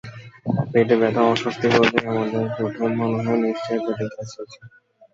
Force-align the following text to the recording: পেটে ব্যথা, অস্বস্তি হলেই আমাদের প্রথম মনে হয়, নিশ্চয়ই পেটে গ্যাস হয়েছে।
পেটে 0.71 0.95
ব্যথা, 1.01 1.21
অস্বস্তি 1.25 1.67
হলেই 1.73 2.03
আমাদের 2.11 2.43
প্রথম 2.57 2.87
মনে 2.99 3.17
হয়, 3.25 3.39
নিশ্চয়ই 3.43 3.81
পেটে 3.85 4.05
গ্যাস 4.11 4.29
হয়েছে। 4.37 4.59